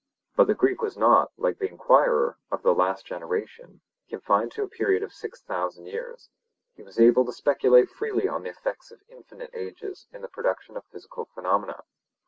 But 0.35 0.47
the 0.47 0.55
Greek 0.55 0.81
was 0.81 0.97
not, 0.97 1.31
like 1.37 1.59
the 1.59 1.69
enquirer 1.69 2.35
of 2.49 2.63
the 2.63 2.73
last 2.73 3.05
generation, 3.05 3.81
confined 4.09 4.51
to 4.53 4.63
a 4.63 4.67
period 4.67 5.03
of 5.03 5.13
six 5.13 5.43
thousand 5.43 5.85
years; 5.85 6.31
he 6.73 6.81
was 6.81 6.99
able 6.99 7.23
to 7.23 7.31
speculate 7.31 7.87
freely 7.87 8.27
on 8.27 8.41
the 8.41 8.49
effects 8.49 8.89
of 8.89 9.03
infinite 9.09 9.51
ages 9.53 10.07
in 10.11 10.23
the 10.23 10.27
production 10.27 10.75
of 10.75 10.85
physical 10.85 11.25
phenomena. 11.25 11.83